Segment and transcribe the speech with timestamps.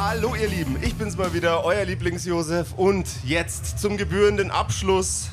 [0.00, 5.30] Hallo ihr Lieben, ich bin's mal wieder, euer Lieblings-Josef und jetzt zum gebührenden Abschluss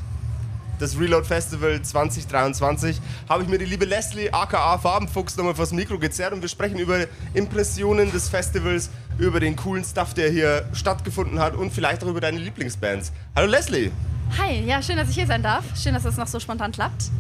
[0.81, 5.99] des Reload Festival 2023 habe ich mir die liebe Leslie aka Farbenfuchs nochmal vors Mikro
[5.99, 8.89] gezerrt und wir sprechen über Impressionen des Festivals,
[9.19, 13.11] über den coolen Stuff, der hier stattgefunden hat und vielleicht auch über deine Lieblingsbands.
[13.35, 13.91] Hallo Leslie!
[14.39, 15.63] Hi, ja, schön, dass ich hier sein darf.
[15.79, 17.11] Schön, dass das noch so spontan klappt.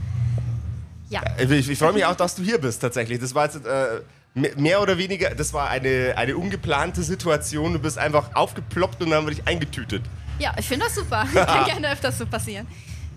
[1.11, 1.21] Ja.
[1.37, 3.19] Ich, ich freue mich auch, dass du hier bist tatsächlich.
[3.19, 4.01] Das war jetzt äh,
[4.35, 7.73] mehr oder weniger, das war eine, eine ungeplante Situation.
[7.73, 10.03] Du bist einfach aufgeploppt und dann haben wir dich eingetütet.
[10.39, 11.25] Ja, ich finde das super.
[11.33, 12.67] Kann gerne öfters so passieren.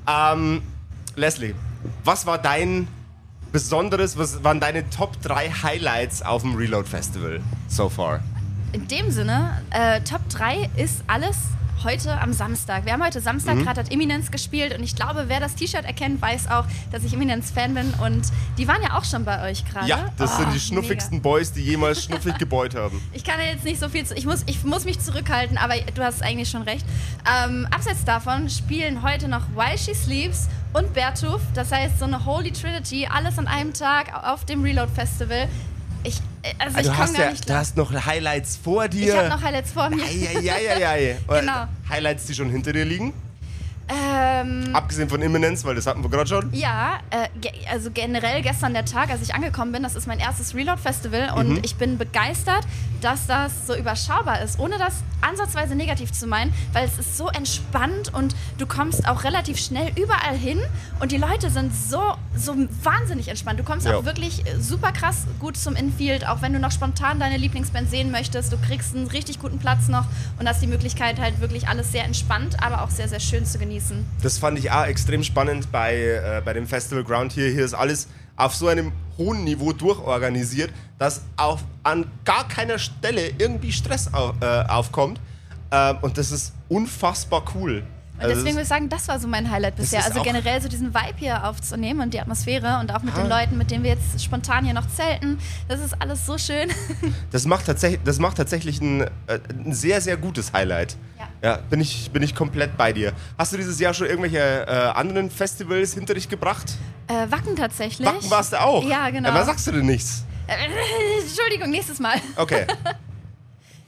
[0.06, 0.62] Ähm,
[1.16, 1.54] Leslie,
[2.04, 2.86] was war dein
[3.50, 8.20] besonderes, was waren deine Top 3 Highlights auf dem Reload Festival so far?
[8.72, 11.36] In dem Sinne, äh, Top 3 ist alles
[11.84, 12.84] heute am Samstag.
[12.84, 13.64] Wir haben heute Samstag, Mhm.
[13.64, 17.12] gerade hat Eminence gespielt und ich glaube, wer das T-Shirt erkennt, weiß auch, dass ich
[17.14, 18.22] Eminence-Fan bin und
[18.56, 19.86] die waren ja auch schon bei euch gerade.
[19.86, 22.96] Ja, das Oh, sind die schnuffigsten Boys, die jemals schnuffig gebeut haben.
[22.96, 23.06] Mega.
[23.12, 24.14] Ich kann ja jetzt nicht so viel zu.
[24.14, 26.84] Ich muss, ich muss mich zurückhalten, aber du hast eigentlich schon recht.
[27.44, 31.40] Ähm, abseits davon spielen heute noch While She Sleeps und Bertuf.
[31.54, 35.48] Das heißt, so eine Holy Trinity, alles an einem Tag auf dem Reload Festival.
[36.42, 39.08] Äh, also ich hast ja, du hast noch Highlights vor dir.
[39.12, 40.02] Ich habe noch Highlights vor mir.
[40.04, 41.16] Eieieiei.
[41.28, 41.64] Genau.
[41.88, 43.12] Highlights, die schon hinter dir liegen.
[43.90, 46.52] Ähm, Abgesehen von Imminence, weil das hatten wir gerade schon.
[46.52, 50.18] Ja, äh, ge also generell gestern der Tag, als ich angekommen bin, das ist mein
[50.18, 51.60] erstes Reload-Festival und Mhm.
[51.62, 52.66] ich bin begeistert,
[53.00, 57.28] dass das so überschaubar ist, ohne das ansatzweise negativ zu meinen, weil es ist so
[57.28, 60.60] entspannt und du kommst auch relativ schnell überall hin
[61.00, 62.02] und die Leute sind so,
[62.38, 63.58] so wahnsinnig entspannt.
[63.58, 63.96] Du kommst Ja.
[63.96, 67.90] auch wirklich äh, super krass gut zum Infield, auch wenn du noch spontan deine Lieblingsband
[67.90, 68.52] sehen möchtest.
[68.52, 70.06] Du kriegst einen richtig guten Platz noch
[70.38, 73.58] und hast die Möglichkeit halt wirklich alles sehr entspannt, aber auch sehr, sehr schön zu
[73.58, 74.04] genießen.
[74.22, 77.50] Das fand ich auch extrem spannend bei, äh, bei dem Festival Ground hier.
[77.50, 83.30] Hier ist alles auf so einem hohen Niveau durchorganisiert, dass auf, an gar keiner Stelle
[83.38, 85.20] irgendwie Stress auf, äh, aufkommt.
[85.70, 87.82] Ähm, und das ist unfassbar cool.
[88.18, 90.04] Und Also deswegen würde ich sagen, das war so mein Highlight bisher.
[90.04, 93.40] Also generell so diesen Vibe hier aufzunehmen und die Atmosphäre und auch mit den Ah.
[93.40, 95.38] Leuten, mit denen wir jetzt spontan hier noch zelten.
[95.68, 96.68] Das ist alles so schön.
[97.30, 99.08] Das macht tatsächlich, das macht tatsächlich ein, äh,
[99.50, 100.96] ein sehr, sehr gutes Highlight.
[101.18, 101.28] Ja.
[101.50, 103.12] Ja, bin ich, bin ich komplett bei dir.
[103.38, 106.72] Hast du dieses Jahr schon irgendwelche äh, anderen Festivals hinter dich gebracht?
[107.06, 108.06] Äh, Wacken tatsächlich.
[108.06, 108.82] Wacken warst du auch?
[108.84, 109.28] Ja, genau.
[109.28, 110.24] Ja, was sagst du denn nichts?
[110.48, 110.54] Äh,
[111.22, 112.16] Entschuldigung, nächstes Mal.
[112.36, 112.66] Okay.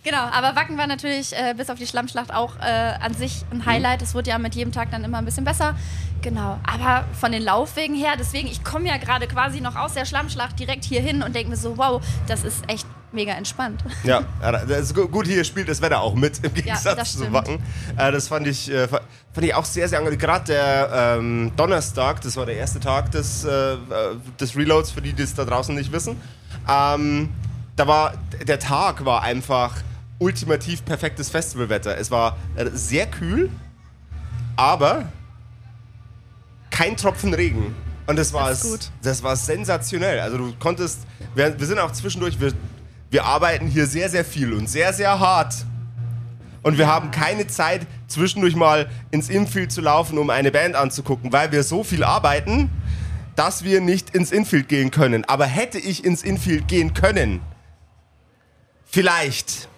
[0.02, 2.62] Genau, aber Wacken war natürlich äh, bis auf die Schlammschlacht auch äh,
[3.00, 4.00] an sich ein Highlight.
[4.00, 5.74] Es wurde ja mit jedem Tag dann immer ein bisschen besser.
[6.22, 10.04] Genau, aber von den Laufwegen her, deswegen, ich komme ja gerade quasi noch aus der
[10.06, 13.82] Schlammschlacht direkt hier hin und denke mir so, wow, das ist echt mega entspannt.
[14.04, 17.12] Ja, ja, das ist gu- gut, hier spielt das Wetter auch mit, im Gegensatz das
[17.18, 17.32] zu.
[17.32, 17.58] Wacken.
[17.96, 19.00] Äh, das fand ich, äh, fa-
[19.32, 20.18] fand ich auch sehr, sehr angenehm.
[20.18, 23.76] Gerade der ähm, Donnerstag, das war der erste Tag des, äh, äh,
[24.38, 26.20] des Reloads, für die, die es da draußen nicht wissen.
[26.68, 27.30] Ähm,
[27.76, 28.12] da war,
[28.46, 29.74] der Tag war einfach
[30.20, 31.98] ultimativ perfektes Festivalwetter.
[31.98, 33.50] Es war äh, sehr kühl,
[34.54, 35.08] aber
[36.70, 37.74] kein Tropfen Regen.
[38.06, 38.90] Und das war, Das gut.
[39.02, 40.20] das war sensationell.
[40.20, 41.00] Also du konntest,
[41.34, 42.52] wir, wir sind auch zwischendurch, wir,
[43.10, 45.54] wir arbeiten hier sehr, sehr viel und sehr, sehr hart.
[46.62, 51.32] Und wir haben keine Zeit, zwischendurch mal ins Infield zu laufen, um eine Band anzugucken,
[51.32, 52.70] weil wir so viel arbeiten,
[53.36, 55.24] dass wir nicht ins Infield gehen können.
[55.24, 57.40] Aber hätte ich ins Infield gehen können,
[58.84, 59.68] vielleicht,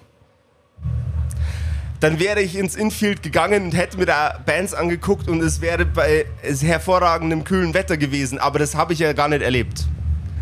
[2.03, 5.87] dann wäre ich ins Infield gegangen und hätte mir da Bands angeguckt und es wäre
[5.87, 8.39] bei hervorragendem kühlen Wetter gewesen.
[8.39, 9.85] Aber das habe ich ja gar nicht erlebt,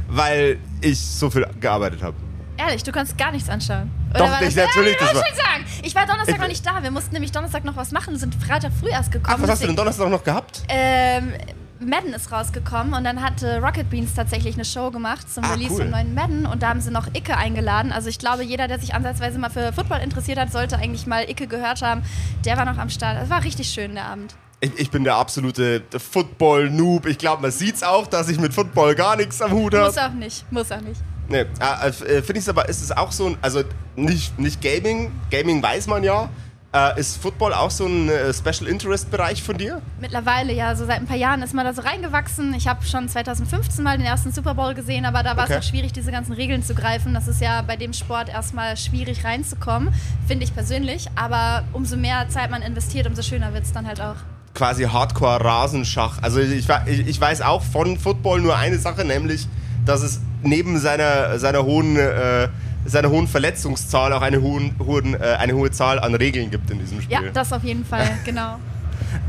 [0.09, 2.17] weil ich so viel gearbeitet habe.
[2.57, 3.91] Ehrlich, du kannst gar nichts anschauen.
[4.15, 5.65] Doch, war nicht, das, natürlich, Ja, das ich war- sagen.
[5.83, 6.83] Ich war Donnerstag Ich- noch nicht da.
[6.83, 9.37] Wir mussten nämlich Donnerstag noch was machen, sind Freitag früh erst gekommen.
[9.39, 10.63] Ach, was hast du denn Donnerstag noch gehabt?
[10.69, 11.33] Ähm,
[11.81, 15.73] Madden ist rausgekommen und dann hatte Rocket Beans tatsächlich eine Show gemacht zum Ah, Release
[15.73, 15.81] cool.
[15.83, 17.91] vom neuen Madden und da haben sie noch Icke eingeladen.
[17.91, 21.29] Also ich glaube, jeder, der sich ansatzweise mal für Football interessiert hat, sollte eigentlich mal
[21.29, 22.03] Icke gehört haben.
[22.45, 23.19] Der war noch am Start.
[23.23, 24.35] Es war richtig schön, der Abend.
[24.61, 27.07] Ich, ich bin der absolute Football-Noob.
[27.07, 30.13] Ich glaube, man sieht's auch, dass ich mit Football gar nichts am Hut Muss habe.
[30.13, 31.01] auch nicht, muss auch nicht.
[31.29, 31.93] Nee, äh, äh,
[32.23, 33.63] finde ich aber, ist es auch so ein, also
[33.97, 36.29] nicht, nicht Gaming, Gaming weiß man ja.
[36.73, 39.83] Äh, ist Football auch so ein äh, Special Interest Bereich von dir?
[40.01, 42.55] Mittlerweile, ja, so seit ein paar Jahren ist man da so reingewachsen.
[42.55, 45.55] Ich habe schon 2015 mal den ersten Super Bowl gesehen, aber da war Okay.
[45.59, 47.13] es auch schwierig, diese ganzen Regeln zu greifen.
[47.13, 49.93] Das ist ja bei dem Sport erstmal schwierig reinzukommen,
[50.29, 51.09] finde ich persönlich.
[51.17, 54.17] Aber umso mehr Zeit man investiert, umso schöner wird es dann halt auch.
[54.55, 56.23] quasi Hardcore-Rasenschach.
[56.23, 59.49] Also ich, ich, ich weiß auch von Football nur eine Sache, nämlich,
[59.87, 62.49] dass es neben seiner, seiner hohen äh,
[62.85, 66.79] seiner hohen Verletzungszahl auch eine, hohen, hohen, äh, eine hohe Zahl an Regeln gibt in
[66.79, 67.13] diesem Spiel.
[67.13, 68.59] Ja, das auf jeden Fall, genau.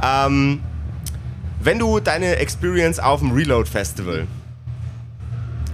[0.04, 0.62] Ähm,
[1.62, 4.28] wenn du deine Experience auf dem Reload Festival,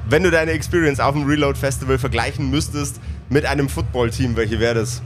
[0.09, 4.75] wenn du deine Experience auf dem Reload Festival vergleichen müsstest mit einem Footballteam, welche wäre
[4.75, 5.01] das?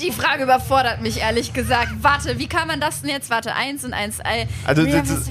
[0.00, 1.88] Die Frage überfordert mich ehrlich gesagt.
[2.02, 3.30] Warte, wie kann man das denn jetzt?
[3.30, 4.20] Warte, eins und eins.
[4.64, 5.24] Also das,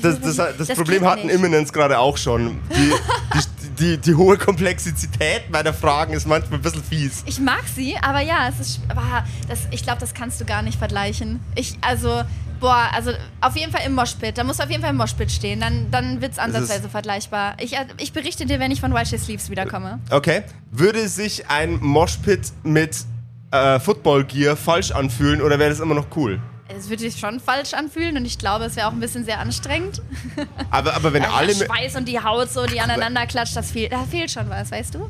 [0.00, 1.36] das, das, das, Problem hatten nicht.
[1.36, 2.58] Imminence gerade auch schon.
[2.74, 2.92] Die,
[3.34, 3.40] die,
[3.78, 7.22] die, die hohe Komplexität meiner Fragen ist manchmal ein bisschen fies.
[7.26, 8.80] Ich mag sie, aber ja, es ist.
[8.88, 11.40] Aber das, ich glaube, das kannst du gar nicht vergleichen.
[11.54, 12.22] Ich, also,
[12.60, 14.38] boah, also auf jeden Fall im Moshpit.
[14.38, 15.60] Da muss auf jeden Fall im Moshpit stehen.
[15.60, 17.56] Dann, dann wird es ansatzweise vergleichbar.
[17.60, 20.00] Ich, äh, ich berichte dir, wenn ich von Wild Shea Sleeves wiederkomme.
[20.10, 20.42] Okay.
[20.70, 23.04] Würde sich ein Moshpit mit
[23.50, 26.40] äh, Football Gear falsch anfühlen oder wäre das immer noch cool?
[26.78, 29.40] Es würde sich schon falsch anfühlen und ich glaube, es wäre auch ein bisschen sehr
[29.40, 30.00] anstrengend.
[30.70, 31.54] Aber, aber wenn Also alle.
[31.54, 34.70] der Schweiß und die Haut so, die aneinander klatscht, das fehlt, da fehlt schon was,
[34.70, 35.08] weißt du?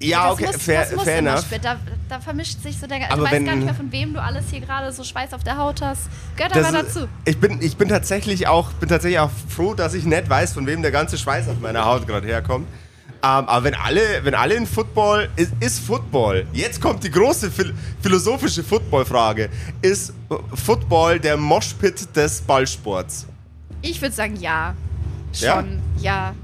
[0.00, 1.44] Ja, das okay, muss, fair, das muss fair enough.
[1.60, 1.76] Da,
[2.08, 3.10] da vermischt sich so der.
[3.10, 5.42] Aber du weißt gar nicht mehr, von wem du alles hier gerade so Schweiß auf
[5.42, 6.02] der Haut hast.
[6.36, 7.08] Gehört aber dazu.
[7.24, 10.66] Ich bin, ich bin tatsächlich auch bin tatsächlich auch froh, dass ich nicht weiß, von
[10.66, 12.68] wem der ganze Schweiß auf meiner Haut gerade herkommt.
[13.20, 16.46] Ähm, aber wenn alle, wenn alle in Football ist, ist Football.
[16.52, 19.48] Jetzt kommt die große phil philosophische Football-Frage:
[19.82, 20.12] Ist
[20.54, 23.26] Football der Moshpit des Ballsports?
[23.82, 24.74] Ich würde sagen, ja.
[25.32, 25.56] Ja?
[25.56, 26.34] Schon, ja.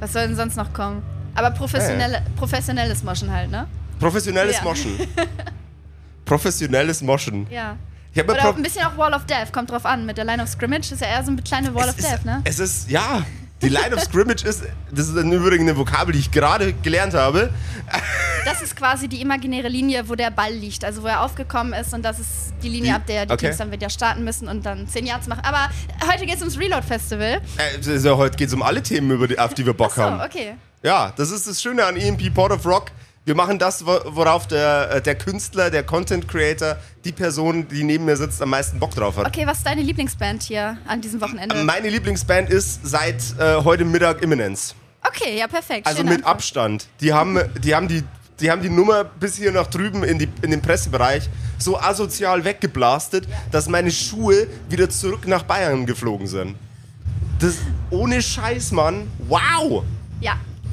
[0.00, 1.02] Was soll denn sonst noch kommen?
[1.36, 3.66] Aber professionelle, professionelles Moschen halt, ne?
[3.98, 4.62] Professionelles Ja.
[4.64, 4.98] Moschen.
[6.24, 7.46] Professionelles Moschen.
[7.50, 7.76] Ja.
[8.16, 10.06] Oder ein bisschen auch Wall of Death, kommt drauf an.
[10.06, 12.12] Mit der Line of Scrimmage ist ja eher so eine kleine Wall of es ist,
[12.12, 12.40] Death, ne?
[12.44, 13.24] Es ist, ja,
[13.64, 14.62] die Line of Scrimmage ist,
[14.92, 17.50] das ist im Übrigen eine Vokabel, die ich gerade gelernt habe.
[18.44, 21.92] Das ist quasi die imaginäre Linie, wo der Ball liegt, also wo er aufgekommen ist
[21.94, 23.46] und das ist die Linie, Die- ab der die okay.
[23.46, 25.42] Teams dann wieder starten müssen und dann 10 Yards machen.
[25.44, 25.68] Aber
[26.10, 27.40] heute geht es ums Reload Festival.
[27.56, 30.02] Äh, ja, heute geht es um alle Themen, über die, auf die wir Bock So,
[30.02, 30.20] haben.
[30.20, 30.54] okay.
[30.82, 32.90] Ja, das ist das Schöne an EMP Port of Rock.
[33.26, 37.82] Wir machen das, wo- worauf der, äh, der Künstler, der Content Creator, die Person, die
[37.82, 39.26] neben mir sitzt, am meisten Bock drauf hat.
[39.26, 41.64] Okay, was ist deine Lieblingsband hier an diesem Wochenende?
[41.64, 44.74] Meine Lieblingsband ist seit äh, heute Mittag Imminence.
[45.06, 45.86] Okay, ja, perfekt.
[45.86, 46.34] Also Schöne mit Antwort.
[46.34, 46.86] Abstand.
[47.00, 48.02] Die haben, die, haben die,
[48.40, 51.28] die haben die Nummer bis hier nach drüben in, die, in den Pressebereich
[51.58, 56.56] so asozial weggeblastet, dass meine Schuhe wieder zurück nach Bayern geflogen sind.
[57.38, 57.54] Das
[57.90, 59.10] ohne Scheiß, Mann.
[59.28, 59.84] Wow!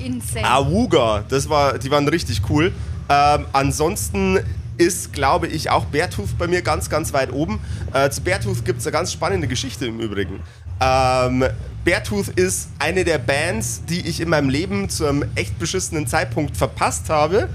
[0.06, 0.50] Insane.
[0.50, 2.72] Awuga, das war, die waren richtig cool.
[3.10, 4.40] Ähm, ansonsten
[4.78, 7.60] ist, glaube ich, auch Beartooth bei mir ganz, ganz weit oben.
[7.94, 10.40] Äh, zu Beartooth gibt es eine ganz spannende Geschichte im Übrigen.
[10.80, 11.46] Ähm,
[11.84, 16.58] Beartooth ist eine der Bands, die ich in meinem Leben zu einem echt beschissenen Zeitpunkt
[16.58, 17.50] verpasst habe.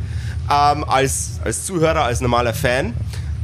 [0.48, 2.94] Ähm, als, als Zuhörer, als normaler Fan.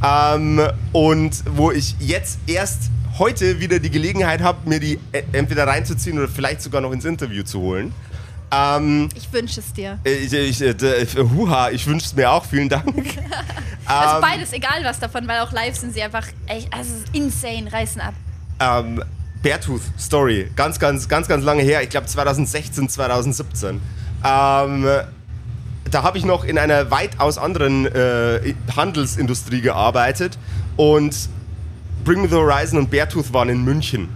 [0.03, 0.61] Ähm,
[0.93, 6.17] und wo ich jetzt erst heute wieder die Gelegenheit habe, mir die äh, entweder reinzuziehen
[6.17, 7.93] oder vielleicht sogar noch ins Interview zu holen.
[8.53, 9.97] Ähm, Ich wünsche es dir.
[10.03, 12.85] ich, ich, äh, d- huha, ich wünsche es mir auch, vielen Dank.
[13.85, 17.69] Also Ähm, beides, egal was davon, weil auch live sind sie einfach echt, also insane,
[17.71, 18.13] reißen ab.
[18.61, 19.03] ähm,
[19.41, 21.83] Beartooth Story, ganz, ganz, ganz, ganz lange her.
[21.83, 23.69] Ich glaube 2016, 2017.
[23.71, 23.81] Ähm,
[25.91, 30.37] da habe ich noch in einer weitaus anderen äh, Handelsindustrie gearbeitet
[30.77, 31.27] und
[32.05, 34.07] Bring Me the Horizon und Beartooth waren in München.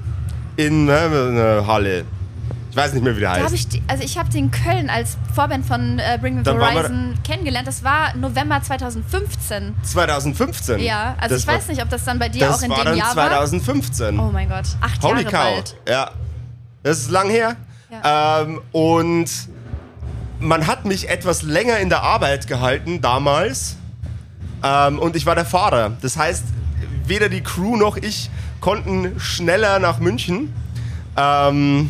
[0.55, 2.05] In äh, einer Halle.
[2.69, 3.53] Ich weiß nicht mehr, wie der Da heißt.
[3.53, 7.67] ich, also ich habe den Köln als Vorband von äh, Bring Me the Horizon kennengelernt.
[7.67, 9.73] Das war November 2015.
[9.83, 10.79] 2015.
[10.79, 12.69] Ja, also Das ich war- weiß nicht, ob das dann bei dir Das auch in
[12.71, 14.17] war dem Jahr 2015.
[14.17, 14.27] war.
[14.27, 15.53] Oh mein Gott, acht Holy Jahre cow.
[15.55, 15.75] bald.
[15.89, 16.11] Ja.
[16.83, 17.55] Das ist lang her.
[17.89, 18.41] Ja.
[18.43, 19.29] Ähm, und
[20.39, 23.77] man hat mich etwas länger in der Arbeit gehalten damals.
[24.63, 25.93] Ähm, und ich war der Fahrer.
[26.01, 26.43] Das heißt,
[27.05, 30.53] weder die Crew noch ich konnten schneller nach München.
[31.15, 31.89] Ähm,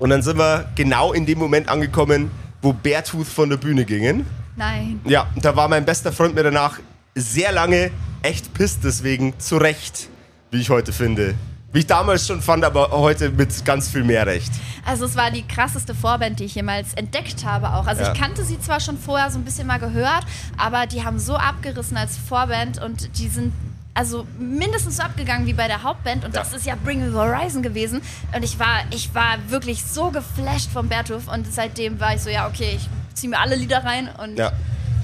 [0.00, 2.30] und dann sind wir genau in dem Moment angekommen,
[2.62, 4.26] wo Beartooth von der Bühne gingen.
[4.56, 5.00] Nein.
[5.04, 6.80] Ja, da war mein bester Freund mir danach
[7.14, 7.90] sehr lange
[8.22, 10.08] echt pisst, deswegen zu Recht,
[10.50, 11.34] wie ich heute finde.
[11.72, 14.50] Wie ich damals schon fand, aber heute mit ganz viel mehr Recht.
[14.84, 17.86] Also es war die krasseste Vorband, die ich jemals entdeckt habe auch.
[17.86, 18.12] Also Ja.
[18.12, 20.24] ich kannte sie zwar schon vorher so ein bisschen mal gehört,
[20.56, 23.52] aber die haben so abgerissen als Vorband und die sind
[23.94, 26.40] also mindestens so abgegangen wie bei der Hauptband und Ja.
[26.42, 28.00] das ist ja Bring Me the Horizon gewesen
[28.34, 32.30] und ich war ich war wirklich so geflasht vom Bertulf und seitdem war ich so
[32.30, 34.52] ja okay, ich ziehe mir alle Lieder rein und Ja.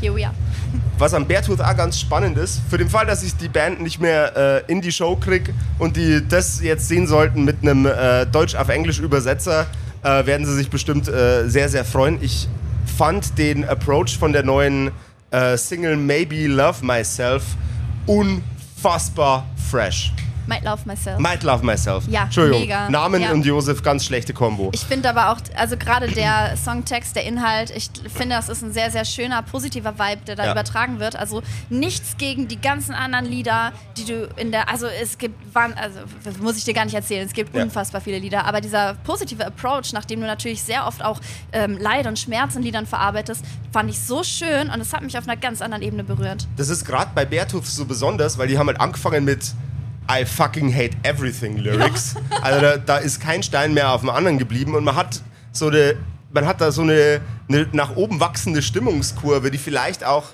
[0.00, 0.34] here we are.
[0.98, 4.00] Was am Beartooth auch ganz spannend ist, für den Fall, dass ich die Band nicht
[4.00, 8.24] mehr äh, in die Show krieg und die das jetzt sehen sollten mit einem äh,
[8.26, 9.66] Deutsch auf Englisch Übersetzer,
[10.02, 12.18] äh, werden sie sich bestimmt äh, sehr, sehr freuen.
[12.22, 12.48] Ich
[12.96, 14.90] fand den Approach von der neuen
[15.32, 17.42] äh, Single Maybe Love Myself
[18.86, 20.25] unfassbar fresh.
[20.46, 21.18] Might Love Myself.
[21.18, 22.04] Might Love Myself.
[22.08, 22.60] Ja, Entschuldigung.
[22.60, 22.88] mega.
[22.90, 23.32] Namen Ja.
[23.32, 24.70] und Josef, ganz schlechte Kombo.
[24.72, 28.72] Ich finde aber auch, also gerade der Songtext, der Inhalt, ich finde, das ist ein
[28.72, 30.52] sehr, sehr schöner, positiver Vibe, der da Ja.
[30.52, 31.16] übertragen wird.
[31.16, 36.00] Also nichts gegen die ganzen anderen Lieder, die du in der, also es gibt, also
[36.24, 37.62] das muss ich dir gar nicht erzählen, es gibt Ja.
[37.62, 41.20] unfassbar viele Lieder, aber dieser positive Approach, nachdem du natürlich sehr oft auch
[41.52, 45.16] ähm, Leid und Schmerz in Liedern verarbeitest, fand ich so schön und es hat mich
[45.18, 46.46] auf einer ganz anderen Ebene berührt.
[46.56, 49.52] Das ist gerade bei Beartooth so besonders, weil die haben halt angefangen mit
[50.08, 52.14] I fucking hate everything Lyrics.
[52.42, 55.20] Also da, da ist kein Stein mehr auf dem anderen geblieben und man hat
[55.52, 55.96] so eine,
[56.32, 60.24] man hat da so eine, eine nach oben wachsende Stimmungskurve, die vielleicht auch,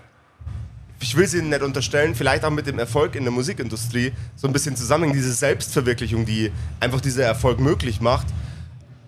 [1.00, 4.46] ich will sie Ihnen nicht unterstellen, vielleicht auch mit dem Erfolg in der Musikindustrie so
[4.46, 8.26] ein bisschen zusammenhängt, diese Selbstverwirklichung, die einfach dieser Erfolg möglich macht.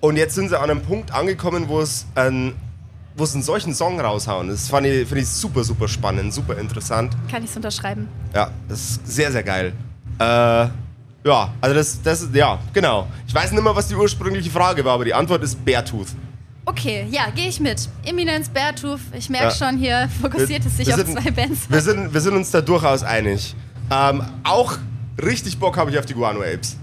[0.00, 2.54] Und jetzt sind sie an einem Punkt angekommen, wo es ein
[3.16, 4.48] wo es einen solchen Song raushauen.
[4.48, 7.16] Das fand ich, finde ich super, super spannend, super interessant.
[7.30, 8.08] Kann ich es unterschreiben?
[8.34, 9.72] Ja, das ist sehr, sehr geil.
[10.18, 10.68] Äh,
[11.26, 13.06] ja, also das, das, ja, genau.
[13.26, 16.08] Ich weiß nicht mehr, was die ursprüngliche Frage war, aber die Antwort ist Beartooth.
[16.66, 17.88] Okay, ja, gehe ich mit.
[18.04, 19.50] Eminence, Beartooth, ich merke Ja.
[19.50, 21.68] schon, hier fokussiert es sich auf sind- zwei Bands.
[21.68, 23.54] Wir sind, wir sind uns da durchaus einig.
[23.90, 24.76] Ähm, auch
[25.22, 26.76] richtig Bock habe ich auf die Guano Apes.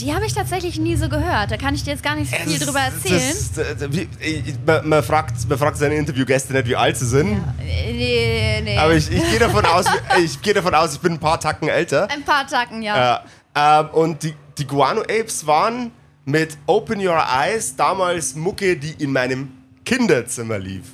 [0.00, 1.50] Die habe ich tatsächlich nie so gehört.
[1.50, 3.34] Da kann ich dir jetzt gar nicht viel Das- drüber erzählen.
[3.78, 7.32] Das, wie, ich, man, man, fragt, man fragt seine Interviewgäste nicht, wie alt sie sind.
[7.60, 8.78] Äh, Nee, nee.
[8.78, 9.86] Aber ich, ich gehe davon aus,
[10.22, 12.08] ich gehe davon aus, ich bin ein paar Tacken älter.
[12.10, 13.22] Ein paar Tacken, ja.
[13.54, 15.90] Ja, ähm, und die, die Guano Apes waren
[16.24, 19.50] mit Open Your Eyes damals Mucke, die in meinem
[19.84, 20.84] Kinderzimmer lief.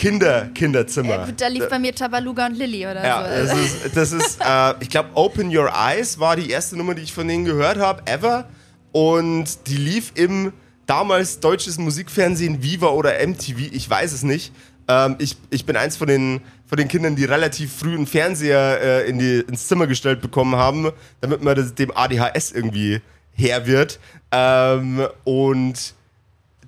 [0.00, 1.24] Kinder, Kinderzimmer.
[1.24, 3.54] Äh, gut, da lief bei mir Tabaluga und Lilly oder ja, so.
[3.54, 7.02] das ist, das ist äh, ich glaube, Open Your Eyes war die erste Nummer, die
[7.02, 8.48] ich von denen gehört habe, ever.
[8.92, 10.54] Und die lief im
[10.86, 14.54] damals deutsches Musikfernsehen, Viva oder MTV, ich weiß es nicht.
[14.88, 18.80] Ähm, ich, ich bin eins von den, von den Kindern, die relativ früh einen Fernseher
[18.80, 20.90] äh, in die, ins Zimmer gestellt bekommen haben,
[21.20, 23.02] damit man das, dem ADHS irgendwie
[23.34, 24.00] Herr wird.
[24.32, 25.94] Ähm, und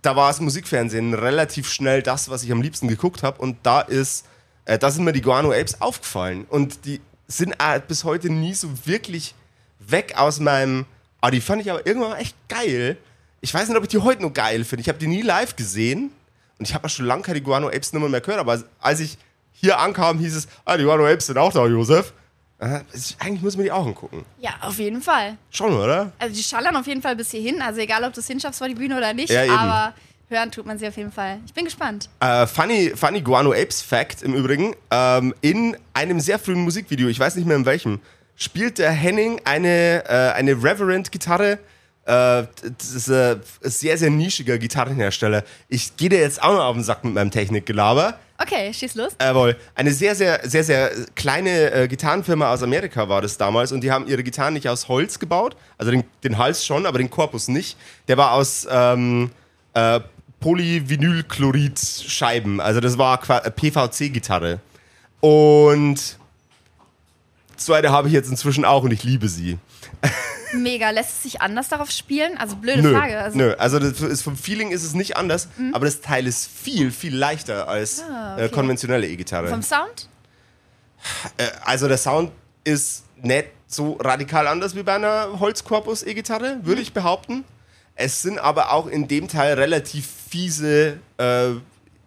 [0.02, 3.40] da war das Musikfernsehen relativ schnell das, was ich am liebsten geguckt habe.
[3.40, 4.26] Und da ist,
[4.64, 6.44] äh, da sind mir die Guano Apes aufgefallen.
[6.48, 9.34] Und die sind äh, bis heute nie so wirklich
[9.78, 10.86] weg aus meinem.
[11.20, 12.96] Ah, die fand ich aber irgendwann echt geil.
[13.40, 14.82] Ich weiß nicht, ob ich die heute noch geil finde.
[14.82, 16.10] Ich habe die nie live gesehen.
[16.58, 18.40] Und ich habe auch schon lange keine Guano Apes Nummer mehr gehört.
[18.40, 19.18] Aber als ich
[19.52, 22.12] hier ankam, hieß es, ah, die Guano Apes sind auch da, Josef.
[22.94, 24.24] Ich- eigentlich muss man die auch angucken.
[24.40, 25.36] ja, auf jeden Fall.
[25.50, 26.12] Schon, oder?
[26.18, 27.60] Also die schallern auf jeden Fall bis hierhin.
[27.62, 29.30] Also egal, ob du es hinschaffst vor die Bühne oder nicht.
[29.30, 29.52] Ja, eben.
[29.54, 29.94] aber
[30.28, 31.40] hören tut man sie auf jeden Fall.
[31.44, 32.08] Ich bin gespannt.
[32.20, 34.74] Äh, funny, funny Guano Apes Fact im Übrigen.
[34.90, 38.00] Ähm, in einem sehr frühen Musikvideo, ich weiß nicht mehr in welchem,
[38.36, 41.58] spielt der Henning eine, äh, eine Reverend-Gitarre.
[42.04, 45.44] Äh, das ist äh, ein sehr, sehr nischiger Gitarrenhersteller.
[45.68, 48.18] Ich gehe dir jetzt auch noch auf den Sack mit meinem Technikgelaber.
[48.38, 49.12] Okay, schieß los.
[49.20, 49.56] Jawohl.
[49.76, 53.92] Eine sehr, sehr, sehr, sehr kleine äh, Gitarrenfirma aus Amerika war das damals und die
[53.92, 55.54] haben ihre Gitarren nicht aus Holz gebaut.
[55.78, 57.76] Also den, den Hals schon, aber den Korpus nicht.
[58.08, 59.30] Der war aus ähm,
[59.74, 60.00] äh,
[60.40, 62.60] Polyvinylchlorid-Scheiben.
[62.60, 64.58] Also das war äh, PVC-Gitarre.
[65.20, 66.18] Und
[67.56, 69.56] so eine habe ich jetzt inzwischen auch und ich liebe sie.
[70.54, 70.90] Mega.
[70.90, 72.36] Lässt es sich anders darauf spielen?
[72.38, 73.18] Also blöde Nö, Frage.
[73.18, 73.54] Also, nö.
[73.58, 77.16] also das ist, vom Feeling ist es nicht anders, aber das Teil ist viel, viel
[77.16, 78.54] leichter als Ah, äh, okay.
[78.54, 79.48] konventionelle E-Gitarre.
[79.48, 80.08] Vom Sound?
[81.36, 82.30] Äh, also der Sound
[82.64, 87.44] ist nicht so radikal anders wie bei einer Holzkorpus E-Gitarre, würde ich behaupten.
[87.94, 91.50] Es sind aber auch in dem Teil relativ fiese äh,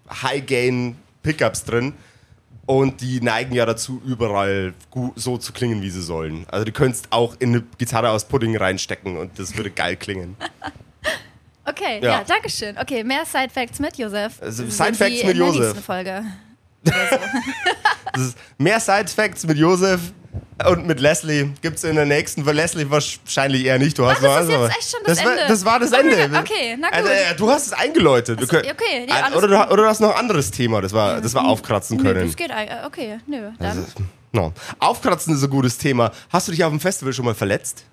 [0.09, 1.93] High-Gain-Pickups drin.
[2.67, 4.73] Und die neigen ja dazu, überall
[5.15, 6.45] so zu klingen, wie sie sollen.
[6.49, 10.35] Also du könntest auch in eine Gitarre aus Pudding reinstecken und das würde geil klingen.
[11.67, 12.19] Okay, Ja.
[12.19, 12.77] ja, danke schön.
[12.77, 14.39] Okay, mehr Side Facts mit Josef.
[14.39, 15.61] Also Side Facts mit in der Josef.
[15.61, 16.23] nächsten Folge.
[18.15, 19.99] Ist mehr Side Facts mit Josef
[20.69, 22.45] und mit Leslie gibt es in der nächsten.
[22.45, 23.97] Für Leslie wahrscheinlich eher nicht.
[23.97, 25.43] Du hast Ach, das noch ist jetzt echt schon das war, Ende.
[25.47, 26.39] Das war das Oh Ende.
[26.39, 26.97] Okay, na gut.
[26.97, 28.39] Also, äh, du hast es eingeläutet.
[28.39, 30.51] Wir so, können- okay, nee, Äh, alles oder, du, oder du hast noch ein anderes
[30.51, 32.25] Thema, das war, das wir aufkratzen Nö, können.
[32.27, 32.85] das geht eigentlich.
[32.85, 33.49] Okay, nö.
[33.59, 33.85] Dann.
[34.31, 34.53] No.
[34.79, 36.11] Aufkratzen ist ein gutes Thema.
[36.29, 37.83] Hast du dich auf dem Festival schon mal verletzt?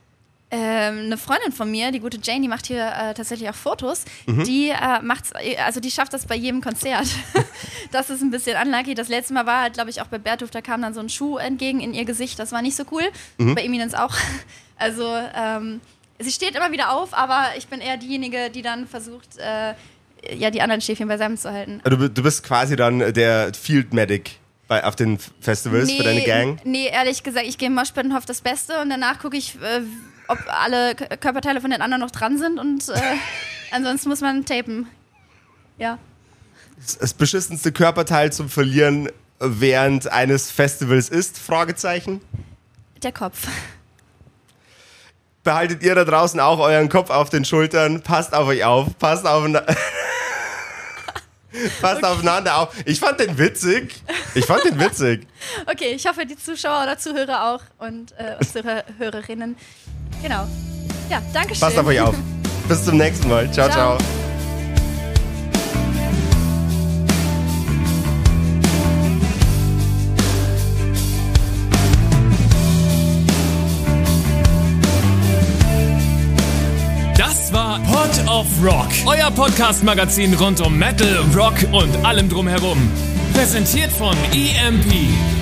[0.54, 4.04] Ähm, eine Freundin von mir, die gute Jane, die macht hier äh, tatsächlich auch Fotos.
[4.26, 4.44] Mhm.
[4.44, 7.06] Die äh, macht's, äh, also die schafft das bei jedem Konzert.
[7.90, 8.94] das ist ein bisschen unlucky.
[8.94, 11.08] Das letzte Mal war halt, glaube ich, auch bei Bertuf, da kam dann so ein
[11.08, 12.38] Schuh entgegen in ihr Gesicht.
[12.38, 13.02] Das war nicht so cool.
[13.38, 13.54] Mhm.
[13.54, 14.14] Bei Eminence auch.
[14.76, 15.06] Also
[15.36, 15.80] ähm,
[16.18, 19.74] sie steht immer wieder auf, aber ich bin eher diejenige, die dann versucht, äh,
[20.36, 21.80] ja, die anderen Schäfchen beisammen zu halten.
[21.84, 24.32] Du, bi- du bist quasi dann der Field Medic
[24.66, 26.58] bei, auf den Festivals für deine Gang.
[26.64, 29.54] Nee, ehrlich gesagt, ich gehe im Moshpit und hoffe das Beste und danach gucke ich,
[29.62, 29.82] äh,
[30.28, 33.00] ob alle Körperteile von den anderen noch dran sind und äh,
[33.70, 34.86] ansonsten muss man tapen.
[35.78, 35.98] Ja.
[36.98, 41.38] Das beschissenste Körperteil zum Verlieren während eines Festivals ist?
[41.38, 42.20] Fragezeichen.
[43.02, 43.48] Der Kopf.
[45.42, 48.02] behaltet ihr da draußen auch euren Kopf auf den Schultern.
[48.02, 48.96] Passt auf euch auf.
[48.98, 49.44] Passt auf.
[51.80, 52.06] Passt okay.
[52.06, 52.74] aufeinander auf.
[52.86, 54.02] Ich fand den witzig.
[54.34, 55.26] Ich fand den witzig.
[55.66, 59.56] Okay, ich hoffe, die Zuschauer oder Zuhörer auch und äh, unsere Hörerinnen.
[60.22, 60.46] Genau.
[61.10, 61.60] Ja, danke schön.
[61.60, 62.14] Passt auf euch auf.
[62.68, 63.50] Bis zum nächsten Mal.
[63.52, 63.68] ciao.
[63.68, 63.98] ciao.
[63.98, 64.22] ciao.
[78.32, 82.90] of Rock, euer Podcast-Magazin rund um Metal, Rock und allem drumherum.
[83.34, 85.41] Präsentiert von EMP.